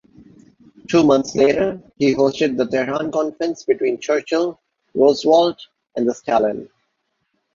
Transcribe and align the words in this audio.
Two 0.89 1.03
months 1.03 1.35
later, 1.35 1.79
he 1.99 2.15
hosted 2.15 2.57
the 2.57 2.65
Tehran 2.65 3.11
Conference 3.11 3.63
between 3.63 3.99
Churchill, 3.99 4.59
Roosevelt, 4.95 5.67
and 5.95 6.11
Stalin. 6.11 6.67